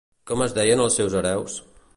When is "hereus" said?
1.21-1.61